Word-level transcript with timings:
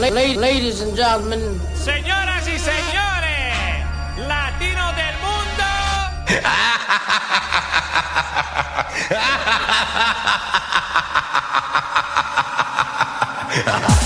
ladies 0.00 0.80
and 0.80 0.96
gentlemen. 0.96 1.60
Señoras 1.74 2.46
y 2.46 2.58
señores, 2.58 3.84
latinos 4.26 4.94
del 4.96 5.18
mundo. 5.18 5.64